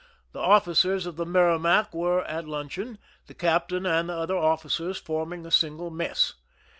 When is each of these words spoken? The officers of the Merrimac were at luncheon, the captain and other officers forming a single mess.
The 0.31 0.39
officers 0.39 1.05
of 1.05 1.15
the 1.15 1.27
Merrimac 1.27 1.93
were 1.93 2.23
at 2.25 2.47
luncheon, 2.47 2.97
the 3.27 3.35
captain 3.35 3.85
and 3.85 4.09
other 4.09 4.35
officers 4.35 4.97
forming 4.97 5.45
a 5.45 5.51
single 5.51 5.91
mess. 5.91 6.33